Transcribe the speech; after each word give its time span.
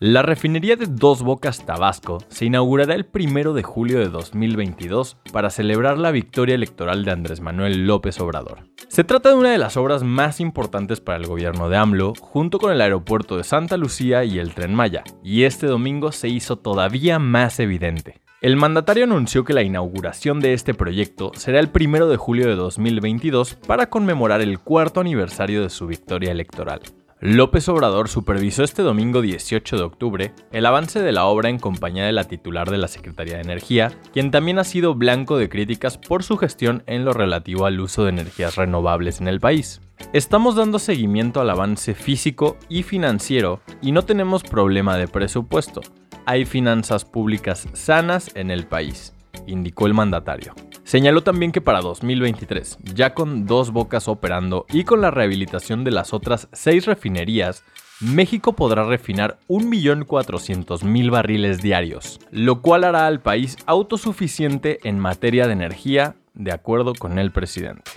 La 0.00 0.22
refinería 0.22 0.76
de 0.76 0.86
Dos 0.86 1.24
Bocas 1.24 1.66
Tabasco 1.66 2.18
se 2.28 2.44
inaugurará 2.44 2.94
el 2.94 3.08
1 3.12 3.52
de 3.52 3.64
julio 3.64 3.98
de 3.98 4.08
2022 4.08 5.16
para 5.32 5.50
celebrar 5.50 5.98
la 5.98 6.12
victoria 6.12 6.54
electoral 6.54 7.04
de 7.04 7.10
Andrés 7.10 7.40
Manuel 7.40 7.84
López 7.84 8.20
Obrador. 8.20 8.60
Se 8.86 9.02
trata 9.02 9.30
de 9.30 9.34
una 9.34 9.50
de 9.50 9.58
las 9.58 9.76
obras 9.76 10.04
más 10.04 10.38
importantes 10.38 11.00
para 11.00 11.18
el 11.18 11.26
gobierno 11.26 11.68
de 11.68 11.78
AMLO, 11.78 12.12
junto 12.20 12.60
con 12.60 12.70
el 12.70 12.80
aeropuerto 12.80 13.36
de 13.36 13.42
Santa 13.42 13.76
Lucía 13.76 14.22
y 14.22 14.38
el 14.38 14.54
tren 14.54 14.72
Maya, 14.72 15.02
y 15.24 15.42
este 15.42 15.66
domingo 15.66 16.12
se 16.12 16.28
hizo 16.28 16.54
todavía 16.54 17.18
más 17.18 17.58
evidente. 17.58 18.20
El 18.40 18.54
mandatario 18.54 19.02
anunció 19.02 19.42
que 19.42 19.52
la 19.52 19.64
inauguración 19.64 20.38
de 20.38 20.52
este 20.52 20.74
proyecto 20.74 21.32
será 21.34 21.58
el 21.58 21.70
1 21.74 22.06
de 22.06 22.16
julio 22.16 22.46
de 22.46 22.54
2022 22.54 23.56
para 23.66 23.90
conmemorar 23.90 24.42
el 24.42 24.60
cuarto 24.60 25.00
aniversario 25.00 25.60
de 25.60 25.70
su 25.70 25.88
victoria 25.88 26.30
electoral. 26.30 26.82
López 27.20 27.68
Obrador 27.68 28.08
supervisó 28.08 28.62
este 28.62 28.82
domingo 28.82 29.22
18 29.22 29.76
de 29.76 29.82
octubre 29.82 30.32
el 30.52 30.64
avance 30.64 31.02
de 31.02 31.10
la 31.10 31.24
obra 31.24 31.48
en 31.48 31.58
compañía 31.58 32.06
de 32.06 32.12
la 32.12 32.22
titular 32.22 32.70
de 32.70 32.78
la 32.78 32.86
Secretaría 32.86 33.34
de 33.34 33.42
Energía, 33.42 33.90
quien 34.12 34.30
también 34.30 34.60
ha 34.60 34.64
sido 34.64 34.94
blanco 34.94 35.36
de 35.36 35.48
críticas 35.48 35.98
por 35.98 36.22
su 36.22 36.36
gestión 36.36 36.84
en 36.86 37.04
lo 37.04 37.12
relativo 37.12 37.66
al 37.66 37.80
uso 37.80 38.04
de 38.04 38.10
energías 38.10 38.54
renovables 38.54 39.20
en 39.20 39.26
el 39.26 39.40
país. 39.40 39.80
Estamos 40.12 40.54
dando 40.54 40.78
seguimiento 40.78 41.40
al 41.40 41.50
avance 41.50 41.92
físico 41.94 42.56
y 42.68 42.84
financiero 42.84 43.62
y 43.82 43.90
no 43.90 44.02
tenemos 44.02 44.44
problema 44.44 44.96
de 44.96 45.08
presupuesto. 45.08 45.80
Hay 46.24 46.44
finanzas 46.44 47.04
públicas 47.04 47.66
sanas 47.72 48.30
en 48.36 48.52
el 48.52 48.68
país, 48.68 49.12
indicó 49.48 49.86
el 49.86 49.94
mandatario. 49.94 50.54
Señaló 50.88 51.22
también 51.22 51.52
que 51.52 51.60
para 51.60 51.82
2023, 51.82 52.78
ya 52.94 53.12
con 53.12 53.44
dos 53.44 53.72
bocas 53.72 54.08
operando 54.08 54.64
y 54.72 54.84
con 54.84 55.02
la 55.02 55.10
rehabilitación 55.10 55.84
de 55.84 55.90
las 55.90 56.14
otras 56.14 56.48
seis 56.54 56.86
refinerías, 56.86 57.62
México 58.00 58.54
podrá 58.54 58.84
refinar 58.84 59.38
1.400.000 59.50 61.10
barriles 61.10 61.60
diarios, 61.60 62.20
lo 62.30 62.62
cual 62.62 62.84
hará 62.84 63.06
al 63.06 63.20
país 63.20 63.58
autosuficiente 63.66 64.78
en 64.82 64.98
materia 64.98 65.46
de 65.46 65.52
energía, 65.52 66.16
de 66.32 66.52
acuerdo 66.52 66.94
con 66.98 67.18
el 67.18 67.32
presidente. 67.32 67.90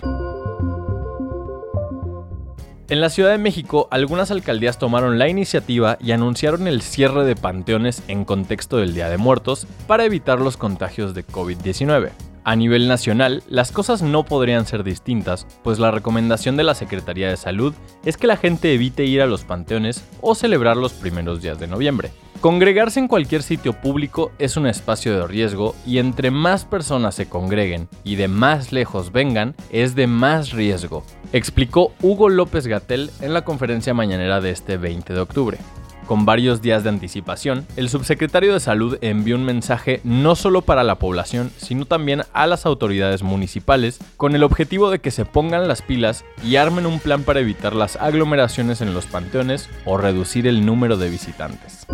En 2.90 3.00
la 3.00 3.08
Ciudad 3.08 3.30
de 3.30 3.38
México, 3.38 3.88
algunas 3.90 4.30
alcaldías 4.30 4.78
tomaron 4.78 5.18
la 5.18 5.30
iniciativa 5.30 5.96
y 5.98 6.12
anunciaron 6.12 6.66
el 6.66 6.82
cierre 6.82 7.24
de 7.24 7.36
panteones 7.36 8.02
en 8.08 8.26
contexto 8.26 8.76
del 8.76 8.92
Día 8.92 9.08
de 9.08 9.16
Muertos 9.16 9.66
para 9.86 10.04
evitar 10.04 10.42
los 10.42 10.58
contagios 10.58 11.14
de 11.14 11.26
COVID-19. 11.26 12.10
A 12.44 12.56
nivel 12.56 12.88
nacional, 12.88 13.44
las 13.48 13.70
cosas 13.70 14.02
no 14.02 14.24
podrían 14.24 14.66
ser 14.66 14.82
distintas, 14.82 15.46
pues 15.62 15.78
la 15.78 15.92
recomendación 15.92 16.56
de 16.56 16.64
la 16.64 16.74
Secretaría 16.74 17.28
de 17.28 17.36
Salud 17.36 17.72
es 18.04 18.16
que 18.16 18.26
la 18.26 18.36
gente 18.36 18.74
evite 18.74 19.04
ir 19.04 19.22
a 19.22 19.26
los 19.26 19.44
panteones 19.44 20.04
o 20.20 20.34
celebrar 20.34 20.76
los 20.76 20.92
primeros 20.92 21.40
días 21.40 21.60
de 21.60 21.68
noviembre. 21.68 22.10
Congregarse 22.40 22.98
en 22.98 23.06
cualquier 23.06 23.44
sitio 23.44 23.74
público 23.74 24.32
es 24.40 24.56
un 24.56 24.66
espacio 24.66 25.16
de 25.16 25.28
riesgo 25.28 25.76
y 25.86 25.98
entre 25.98 26.32
más 26.32 26.64
personas 26.64 27.14
se 27.14 27.28
congreguen 27.28 27.88
y 28.02 28.16
de 28.16 28.26
más 28.26 28.72
lejos 28.72 29.12
vengan, 29.12 29.54
es 29.70 29.94
de 29.94 30.08
más 30.08 30.50
riesgo, 30.50 31.04
explicó 31.32 31.92
Hugo 32.02 32.28
López 32.28 32.66
Gatel 32.66 33.12
en 33.20 33.34
la 33.34 33.44
conferencia 33.44 33.94
mañanera 33.94 34.40
de 34.40 34.50
este 34.50 34.78
20 34.78 35.12
de 35.12 35.20
octubre. 35.20 35.58
Con 36.06 36.26
varios 36.26 36.60
días 36.60 36.82
de 36.82 36.90
anticipación, 36.90 37.66
el 37.76 37.88
subsecretario 37.88 38.52
de 38.52 38.60
Salud 38.60 38.98
envió 39.00 39.36
un 39.36 39.44
mensaje 39.44 40.00
no 40.04 40.34
solo 40.34 40.62
para 40.62 40.82
la 40.82 40.98
población, 40.98 41.52
sino 41.56 41.86
también 41.86 42.22
a 42.32 42.46
las 42.46 42.66
autoridades 42.66 43.22
municipales, 43.22 43.98
con 44.16 44.34
el 44.34 44.42
objetivo 44.42 44.90
de 44.90 44.98
que 44.98 45.10
se 45.12 45.24
pongan 45.24 45.68
las 45.68 45.80
pilas 45.80 46.24
y 46.44 46.56
armen 46.56 46.86
un 46.86 46.98
plan 46.98 47.22
para 47.22 47.40
evitar 47.40 47.74
las 47.74 47.96
aglomeraciones 47.96 48.80
en 48.80 48.94
los 48.94 49.06
panteones 49.06 49.70
o 49.84 49.96
reducir 49.96 50.46
el 50.46 50.66
número 50.66 50.96
de 50.96 51.08
visitantes. 51.08 51.86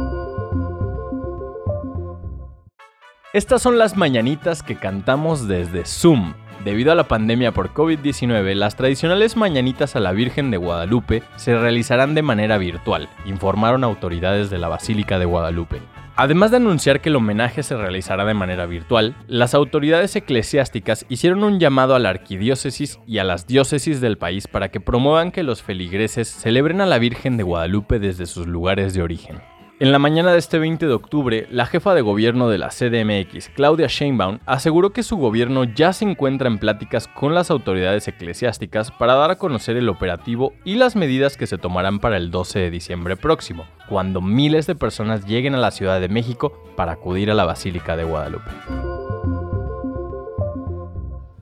Estas 3.34 3.60
son 3.60 3.76
las 3.76 3.96
mañanitas 3.96 4.62
que 4.62 4.76
cantamos 4.76 5.46
desde 5.46 5.84
Zoom, 5.84 6.32
Debido 6.64 6.90
a 6.90 6.96
la 6.96 7.06
pandemia 7.06 7.52
por 7.52 7.72
COVID-19, 7.72 8.54
las 8.54 8.74
tradicionales 8.74 9.36
mañanitas 9.36 9.94
a 9.94 10.00
la 10.00 10.12
Virgen 10.12 10.50
de 10.50 10.56
Guadalupe 10.56 11.22
se 11.36 11.56
realizarán 11.56 12.14
de 12.14 12.22
manera 12.22 12.58
virtual, 12.58 13.08
informaron 13.26 13.84
autoridades 13.84 14.50
de 14.50 14.58
la 14.58 14.68
Basílica 14.68 15.20
de 15.20 15.24
Guadalupe. 15.24 15.80
Además 16.16 16.50
de 16.50 16.56
anunciar 16.56 17.00
que 17.00 17.10
el 17.10 17.16
homenaje 17.16 17.62
se 17.62 17.76
realizará 17.76 18.24
de 18.24 18.34
manera 18.34 18.66
virtual, 18.66 19.14
las 19.28 19.54
autoridades 19.54 20.16
eclesiásticas 20.16 21.06
hicieron 21.08 21.44
un 21.44 21.60
llamado 21.60 21.94
a 21.94 22.00
la 22.00 22.08
arquidiócesis 22.08 22.98
y 23.06 23.18
a 23.18 23.24
las 23.24 23.46
diócesis 23.46 24.00
del 24.00 24.18
país 24.18 24.48
para 24.48 24.72
que 24.72 24.80
promuevan 24.80 25.30
que 25.30 25.44
los 25.44 25.62
feligreses 25.62 26.28
celebren 26.28 26.80
a 26.80 26.86
la 26.86 26.98
Virgen 26.98 27.36
de 27.36 27.44
Guadalupe 27.44 28.00
desde 28.00 28.26
sus 28.26 28.48
lugares 28.48 28.94
de 28.94 29.02
origen. 29.02 29.36
En 29.80 29.92
la 29.92 30.00
mañana 30.00 30.32
de 30.32 30.38
este 30.38 30.58
20 30.58 30.88
de 30.88 30.92
octubre, 30.92 31.46
la 31.52 31.64
jefa 31.64 31.94
de 31.94 32.00
gobierno 32.00 32.48
de 32.48 32.58
la 32.58 32.70
CDMX, 32.70 33.48
Claudia 33.50 33.86
Sheinbaum, 33.86 34.40
aseguró 34.44 34.90
que 34.90 35.04
su 35.04 35.16
gobierno 35.18 35.62
ya 35.62 35.92
se 35.92 36.04
encuentra 36.04 36.48
en 36.48 36.58
pláticas 36.58 37.06
con 37.06 37.32
las 37.32 37.52
autoridades 37.52 38.08
eclesiásticas 38.08 38.90
para 38.90 39.14
dar 39.14 39.30
a 39.30 39.38
conocer 39.38 39.76
el 39.76 39.88
operativo 39.88 40.52
y 40.64 40.74
las 40.74 40.96
medidas 40.96 41.36
que 41.36 41.46
se 41.46 41.58
tomarán 41.58 42.00
para 42.00 42.16
el 42.16 42.32
12 42.32 42.58
de 42.58 42.70
diciembre 42.70 43.16
próximo, 43.16 43.66
cuando 43.88 44.20
miles 44.20 44.66
de 44.66 44.74
personas 44.74 45.24
lleguen 45.26 45.54
a 45.54 45.58
la 45.58 45.70
Ciudad 45.70 46.00
de 46.00 46.08
México 46.08 46.60
para 46.74 46.92
acudir 46.92 47.30
a 47.30 47.34
la 47.34 47.44
Basílica 47.44 47.96
de 47.96 48.02
Guadalupe. 48.02 48.50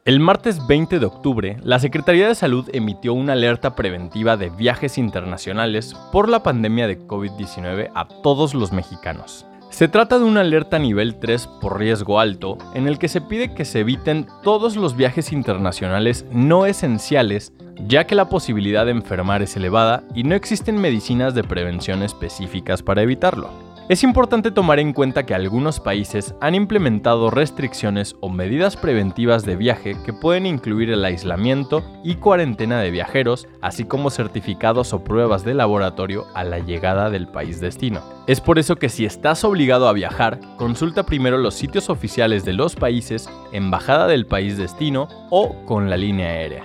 El 0.06 0.20
martes 0.20 0.64
20 0.68 1.00
de 1.00 1.06
octubre, 1.06 1.56
la 1.64 1.80
Secretaría 1.80 2.28
de 2.28 2.36
Salud 2.36 2.70
emitió 2.72 3.12
una 3.12 3.32
alerta 3.32 3.74
preventiva 3.74 4.36
de 4.36 4.50
viajes 4.50 4.98
internacionales 4.98 5.96
por 6.12 6.28
la 6.28 6.44
pandemia 6.44 6.86
de 6.86 7.04
COVID-19 7.08 7.90
a 7.92 8.06
todos 8.22 8.54
los 8.54 8.70
mexicanos. 8.70 9.46
Se 9.68 9.88
trata 9.88 10.20
de 10.20 10.24
una 10.24 10.42
alerta 10.42 10.78
nivel 10.78 11.16
3 11.16 11.48
por 11.60 11.80
riesgo 11.80 12.20
alto, 12.20 12.56
en 12.74 12.86
el 12.86 13.00
que 13.00 13.08
se 13.08 13.20
pide 13.20 13.52
que 13.52 13.64
se 13.64 13.80
eviten 13.80 14.28
todos 14.44 14.76
los 14.76 14.96
viajes 14.96 15.32
internacionales 15.32 16.24
no 16.30 16.66
esenciales, 16.66 17.52
ya 17.88 18.06
que 18.06 18.14
la 18.14 18.28
posibilidad 18.28 18.84
de 18.84 18.92
enfermar 18.92 19.42
es 19.42 19.56
elevada 19.56 20.04
y 20.14 20.22
no 20.22 20.36
existen 20.36 20.80
medicinas 20.80 21.34
de 21.34 21.42
prevención 21.42 22.04
específicas 22.04 22.80
para 22.80 23.02
evitarlo. 23.02 23.65
Es 23.88 24.02
importante 24.02 24.50
tomar 24.50 24.80
en 24.80 24.92
cuenta 24.92 25.26
que 25.26 25.34
algunos 25.34 25.78
países 25.78 26.34
han 26.40 26.56
implementado 26.56 27.30
restricciones 27.30 28.16
o 28.20 28.28
medidas 28.28 28.76
preventivas 28.76 29.44
de 29.44 29.54
viaje 29.54 29.96
que 30.04 30.12
pueden 30.12 30.44
incluir 30.44 30.90
el 30.90 31.04
aislamiento 31.04 31.84
y 32.02 32.16
cuarentena 32.16 32.80
de 32.80 32.90
viajeros, 32.90 33.46
así 33.62 33.84
como 33.84 34.10
certificados 34.10 34.92
o 34.92 35.04
pruebas 35.04 35.44
de 35.44 35.54
laboratorio 35.54 36.26
a 36.34 36.42
la 36.42 36.58
llegada 36.58 37.10
del 37.10 37.28
país 37.28 37.60
destino. 37.60 38.02
Es 38.26 38.40
por 38.40 38.58
eso 38.58 38.74
que 38.74 38.88
si 38.88 39.04
estás 39.04 39.44
obligado 39.44 39.86
a 39.88 39.92
viajar, 39.92 40.40
consulta 40.56 41.06
primero 41.06 41.38
los 41.38 41.54
sitios 41.54 41.88
oficiales 41.88 42.44
de 42.44 42.54
los 42.54 42.74
países, 42.74 43.30
embajada 43.52 44.08
del 44.08 44.26
país 44.26 44.58
destino 44.58 45.06
o 45.30 45.64
con 45.64 45.88
la 45.90 45.96
línea 45.96 46.26
aérea. 46.26 46.64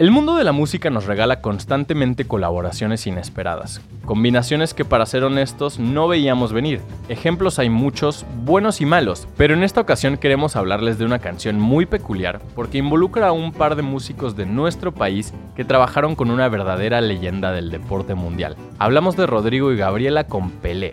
El 0.00 0.12
mundo 0.12 0.36
de 0.36 0.44
la 0.44 0.52
música 0.52 0.90
nos 0.90 1.06
regala 1.06 1.40
constantemente 1.40 2.24
colaboraciones 2.24 3.04
inesperadas, 3.08 3.80
combinaciones 4.04 4.72
que 4.72 4.84
para 4.84 5.04
ser 5.06 5.24
honestos 5.24 5.80
no 5.80 6.06
veíamos 6.06 6.52
venir. 6.52 6.82
Ejemplos 7.08 7.58
hay 7.58 7.68
muchos, 7.68 8.24
buenos 8.44 8.80
y 8.80 8.86
malos, 8.86 9.26
pero 9.36 9.54
en 9.54 9.64
esta 9.64 9.80
ocasión 9.80 10.16
queremos 10.16 10.54
hablarles 10.54 11.00
de 11.00 11.04
una 11.04 11.18
canción 11.18 11.58
muy 11.58 11.84
peculiar 11.84 12.40
porque 12.54 12.78
involucra 12.78 13.26
a 13.26 13.32
un 13.32 13.50
par 13.50 13.74
de 13.74 13.82
músicos 13.82 14.36
de 14.36 14.46
nuestro 14.46 14.94
país 14.94 15.34
que 15.56 15.64
trabajaron 15.64 16.14
con 16.14 16.30
una 16.30 16.48
verdadera 16.48 17.00
leyenda 17.00 17.50
del 17.50 17.72
deporte 17.72 18.14
mundial. 18.14 18.54
Hablamos 18.78 19.16
de 19.16 19.26
Rodrigo 19.26 19.72
y 19.72 19.76
Gabriela 19.78 20.28
con 20.28 20.52
Pelé. 20.52 20.92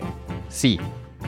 Sí, 0.49 0.79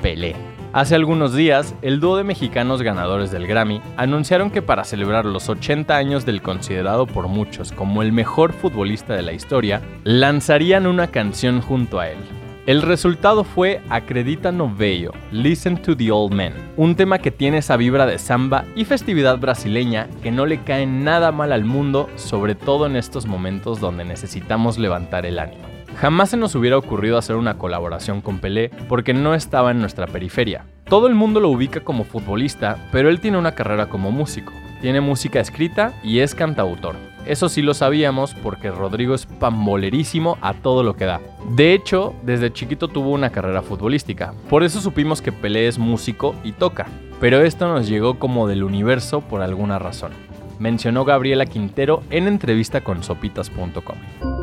Pelé. 0.02 0.36
Hace 0.78 0.94
algunos 0.94 1.34
días, 1.34 1.74
el 1.82 2.00
dúo 2.00 2.18
de 2.18 2.24
mexicanos 2.24 2.84
ganadores 2.84 3.32
del 3.32 3.48
Grammy 3.48 3.82
anunciaron 3.96 4.52
que 4.52 4.62
para 4.62 4.84
celebrar 4.84 5.26
los 5.26 5.50
80 5.50 5.98
años 5.98 6.24
del 6.24 6.44
considerado 6.44 7.08
por 7.08 7.28
muchos 7.28 7.72
como 7.72 8.04
el 8.04 8.12
mejor 8.12 8.54
futbolista 8.54 9.16
de 9.16 9.24
la 9.24 9.34
historia, 9.34 9.82
lanzarían 10.03 10.85
una 10.85 11.08
canción 11.08 11.62
junto 11.62 12.00
a 12.00 12.09
él. 12.09 12.20
El 12.68 12.84
resultado 12.84 13.44
fue 13.44 13.82
Acredita 13.90 14.52
no 14.52 14.72
Bello, 14.72 15.14
Listen 15.32 15.82
to 15.82 15.97
the 15.97 16.12
Old 16.12 16.35
Men, 16.35 16.53
un 16.76 16.96
tema 16.96 17.18
que 17.18 17.32
tiene 17.32 17.58
esa 17.58 17.76
vibra 17.76 18.06
de 18.06 18.20
samba 18.20 18.66
y 18.76 18.85
festividad 18.85 19.40
brasileña 19.40 20.08
que 20.22 20.32
no 20.32 20.46
le 20.46 20.62
cae 20.62 20.85
nada 20.85 21.32
mal 21.32 21.53
al 21.53 21.66
mundo, 21.66 22.08
sobre 22.18 22.53
todo 22.53 22.85
en 22.85 22.97
estos 22.97 23.26
momentos 23.26 23.80
donde 23.80 24.06
necesitamos 24.06 24.78
levantar 24.78 25.26
el 25.26 25.40
ánimo. 25.40 25.77
Jamás 25.97 26.29
se 26.29 26.38
nos 26.38 26.53
hubiera 26.53 26.78
ocurrido 26.78 27.17
hacer 27.17 27.35
una 27.38 27.58
colaboración 27.58 28.22
con 28.22 28.38
Pelé 28.38 28.70
porque 28.88 29.16
no 29.16 29.34
estaba 29.34 29.72
en 29.72 29.79
nuestra 29.79 30.05
periferia. 30.05 30.66
Todo 30.85 31.08
el 31.08 31.16
mundo 31.16 31.40
lo 31.40 31.49
ubica 31.49 31.79
como 31.79 32.03
futbolista, 32.03 32.78
pero 32.91 33.09
él 33.09 33.20
tiene 33.20 33.40
una 33.40 33.55
carrera 33.55 33.90
como 33.90 34.11
músico. 34.11 34.53
Tiene 34.79 35.02
música 35.02 35.40
escrita 35.40 35.94
y 36.03 36.20
es 36.20 36.35
cantautor. 36.35 36.96
Eso 37.26 37.49
sí 37.49 37.64
lo 37.64 37.73
sabíamos 37.73 38.35
porque 38.35 38.70
Rodrigo 38.70 39.16
es 39.16 39.26
pambolerísimo 39.26 40.38
a 40.41 40.53
todo 40.53 40.84
lo 40.84 40.96
que 40.96 41.05
da. 41.05 41.20
De 41.55 41.73
hecho, 41.73 42.14
desde 42.22 42.53
chiquito 42.53 42.88
tuvo 42.90 43.09
una 43.09 43.32
carrera 43.32 43.64
futbolística. 43.64 44.35
Por 44.52 44.64
eso 44.64 44.79
supimos 44.79 45.23
que 45.23 45.32
Pelé 45.32 45.67
es 45.67 45.79
músico 45.79 46.35
y 46.44 46.52
toca. 46.52 46.85
Pero 47.20 47.41
esto 47.41 47.67
nos 47.67 47.90
llegó 47.90 48.20
como 48.20 48.47
del 48.47 48.64
universo 48.64 49.22
por 49.22 49.41
alguna 49.41 49.79
razón. 49.79 50.11
Mencionó 50.59 51.05
Gabriela 51.05 51.47
Quintero 51.47 52.03
en 52.11 52.28
entrevista 52.28 52.82
con 52.82 53.03
sopitas.com. 53.03 54.36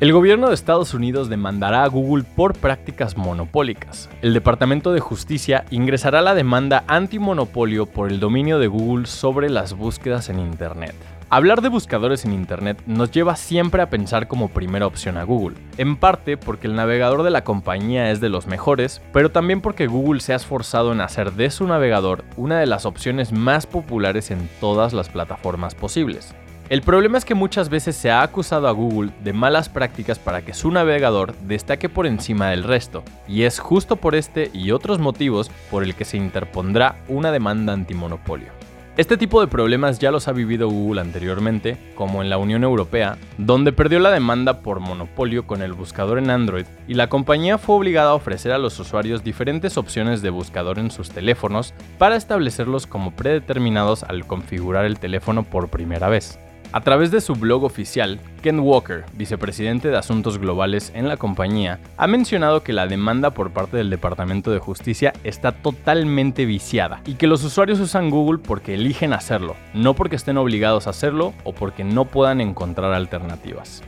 El 0.00 0.14
gobierno 0.14 0.48
de 0.48 0.54
Estados 0.54 0.94
Unidos 0.94 1.28
demandará 1.28 1.84
a 1.84 1.88
Google 1.88 2.24
por 2.24 2.56
prácticas 2.56 3.18
monopólicas. 3.18 4.08
El 4.22 4.32
Departamento 4.32 4.92
de 4.92 5.00
Justicia 5.00 5.66
ingresará 5.70 6.22
la 6.22 6.34
demanda 6.34 6.84
antimonopolio 6.86 7.84
por 7.84 8.08
el 8.08 8.18
dominio 8.18 8.58
de 8.58 8.66
Google 8.66 9.04
sobre 9.04 9.50
las 9.50 9.74
búsquedas 9.74 10.30
en 10.30 10.38
Internet. 10.38 10.94
Hablar 11.28 11.60
de 11.60 11.68
buscadores 11.68 12.24
en 12.24 12.32
Internet 12.32 12.82
nos 12.86 13.10
lleva 13.10 13.36
siempre 13.36 13.82
a 13.82 13.90
pensar 13.90 14.26
como 14.26 14.48
primera 14.48 14.86
opción 14.86 15.18
a 15.18 15.24
Google, 15.24 15.58
en 15.76 15.96
parte 15.96 16.38
porque 16.38 16.66
el 16.66 16.76
navegador 16.76 17.22
de 17.22 17.30
la 17.30 17.44
compañía 17.44 18.10
es 18.10 18.22
de 18.22 18.30
los 18.30 18.46
mejores, 18.46 19.02
pero 19.12 19.30
también 19.30 19.60
porque 19.60 19.86
Google 19.86 20.22
se 20.22 20.32
ha 20.32 20.36
esforzado 20.36 20.92
en 20.92 21.02
hacer 21.02 21.34
de 21.34 21.50
su 21.50 21.66
navegador 21.66 22.24
una 22.38 22.58
de 22.58 22.66
las 22.66 22.86
opciones 22.86 23.32
más 23.32 23.66
populares 23.66 24.30
en 24.30 24.48
todas 24.60 24.94
las 24.94 25.10
plataformas 25.10 25.74
posibles. 25.74 26.34
El 26.70 26.82
problema 26.82 27.18
es 27.18 27.24
que 27.24 27.34
muchas 27.34 27.68
veces 27.68 27.96
se 27.96 28.12
ha 28.12 28.22
acusado 28.22 28.68
a 28.68 28.70
Google 28.70 29.10
de 29.24 29.32
malas 29.32 29.68
prácticas 29.68 30.20
para 30.20 30.42
que 30.42 30.54
su 30.54 30.70
navegador 30.70 31.34
destaque 31.38 31.88
por 31.88 32.06
encima 32.06 32.50
del 32.50 32.62
resto, 32.62 33.02
y 33.26 33.42
es 33.42 33.58
justo 33.58 33.96
por 33.96 34.14
este 34.14 34.52
y 34.54 34.70
otros 34.70 35.00
motivos 35.00 35.50
por 35.68 35.82
el 35.82 35.96
que 35.96 36.04
se 36.04 36.16
interpondrá 36.16 36.94
una 37.08 37.32
demanda 37.32 37.72
antimonopolio. 37.72 38.52
Este 38.96 39.16
tipo 39.16 39.40
de 39.40 39.48
problemas 39.48 39.98
ya 39.98 40.12
los 40.12 40.28
ha 40.28 40.32
vivido 40.32 40.68
Google 40.68 41.00
anteriormente, 41.00 41.76
como 41.96 42.22
en 42.22 42.30
la 42.30 42.38
Unión 42.38 42.62
Europea, 42.62 43.18
donde 43.36 43.72
perdió 43.72 43.98
la 43.98 44.12
demanda 44.12 44.60
por 44.60 44.78
monopolio 44.78 45.48
con 45.48 45.62
el 45.62 45.72
buscador 45.72 46.18
en 46.18 46.30
Android 46.30 46.66
y 46.86 46.94
la 46.94 47.08
compañía 47.08 47.58
fue 47.58 47.74
obligada 47.74 48.10
a 48.10 48.14
ofrecer 48.14 48.52
a 48.52 48.58
los 48.58 48.78
usuarios 48.78 49.24
diferentes 49.24 49.76
opciones 49.76 50.22
de 50.22 50.30
buscador 50.30 50.78
en 50.78 50.92
sus 50.92 51.10
teléfonos 51.10 51.74
para 51.98 52.14
establecerlos 52.14 52.86
como 52.86 53.10
predeterminados 53.10 54.04
al 54.04 54.24
configurar 54.24 54.84
el 54.84 55.00
teléfono 55.00 55.42
por 55.42 55.68
primera 55.68 56.08
vez. 56.08 56.38
A 56.72 56.82
través 56.82 57.10
de 57.10 57.20
su 57.20 57.34
blog 57.34 57.64
oficial, 57.64 58.20
Ken 58.42 58.60
Walker, 58.60 59.04
vicepresidente 59.14 59.88
de 59.88 59.96
Asuntos 59.96 60.38
Globales 60.38 60.92
en 60.94 61.08
la 61.08 61.16
compañía, 61.16 61.80
ha 61.96 62.06
mencionado 62.06 62.62
que 62.62 62.72
la 62.72 62.86
demanda 62.86 63.32
por 63.32 63.50
parte 63.50 63.76
del 63.76 63.90
Departamento 63.90 64.52
de 64.52 64.60
Justicia 64.60 65.12
está 65.24 65.50
totalmente 65.50 66.46
viciada 66.46 67.02
y 67.06 67.14
que 67.14 67.26
los 67.26 67.42
usuarios 67.42 67.80
usan 67.80 68.08
Google 68.08 68.38
porque 68.38 68.74
eligen 68.74 69.12
hacerlo, 69.12 69.56
no 69.74 69.94
porque 69.94 70.14
estén 70.14 70.38
obligados 70.38 70.86
a 70.86 70.90
hacerlo 70.90 71.34
o 71.42 71.52
porque 71.52 71.82
no 71.82 72.04
puedan 72.04 72.40
encontrar 72.40 72.92
alternativas. 72.92 73.82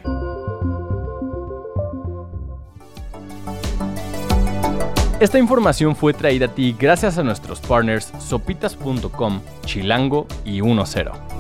Esta 5.21 5.39
información 5.39 5.95
fue 5.95 6.15
traída 6.15 6.47
a 6.47 6.49
ti 6.49 6.75
gracias 6.77 7.17
a 7.17 7.23
nuestros 7.23 7.61
partners 7.61 8.13
sopitas.com, 8.19 9.41
Chilango 9.67 10.27
y 10.45 10.61
10. 10.61 11.32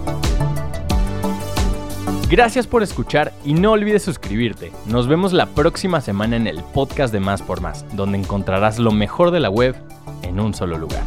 Gracias 2.32 2.66
por 2.66 2.82
escuchar 2.82 3.30
y 3.44 3.52
no 3.52 3.72
olvides 3.72 4.04
suscribirte. 4.04 4.72
Nos 4.86 5.06
vemos 5.06 5.34
la 5.34 5.44
próxima 5.44 6.00
semana 6.00 6.34
en 6.36 6.46
el 6.46 6.62
podcast 6.62 7.12
de 7.12 7.20
Más 7.20 7.42
por 7.42 7.60
Más, 7.60 7.84
donde 7.94 8.16
encontrarás 8.16 8.78
lo 8.78 8.90
mejor 8.90 9.32
de 9.32 9.40
la 9.40 9.50
web 9.50 9.76
en 10.22 10.40
un 10.40 10.54
solo 10.54 10.78
lugar. 10.78 11.02